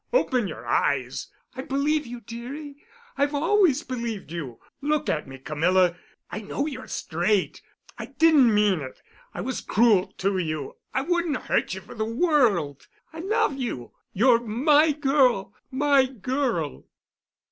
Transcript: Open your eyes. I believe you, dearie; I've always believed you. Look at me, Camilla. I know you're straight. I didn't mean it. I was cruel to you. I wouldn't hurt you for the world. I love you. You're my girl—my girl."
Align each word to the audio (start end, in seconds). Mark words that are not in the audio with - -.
Open 0.11 0.47
your 0.47 0.65
eyes. 0.65 1.27
I 1.53 1.61
believe 1.61 2.07
you, 2.07 2.21
dearie; 2.21 2.75
I've 3.19 3.35
always 3.35 3.83
believed 3.83 4.31
you. 4.31 4.59
Look 4.81 5.09
at 5.09 5.27
me, 5.27 5.37
Camilla. 5.37 5.95
I 6.31 6.41
know 6.41 6.65
you're 6.65 6.87
straight. 6.87 7.61
I 7.99 8.07
didn't 8.07 8.51
mean 8.51 8.79
it. 8.81 8.99
I 9.35 9.41
was 9.41 9.61
cruel 9.61 10.07
to 10.17 10.39
you. 10.39 10.77
I 10.91 11.03
wouldn't 11.03 11.37
hurt 11.37 11.75
you 11.75 11.81
for 11.81 11.93
the 11.93 12.03
world. 12.05 12.87
I 13.13 13.19
love 13.19 13.57
you. 13.57 13.91
You're 14.11 14.39
my 14.39 14.91
girl—my 14.91 16.07
girl." 16.07 16.87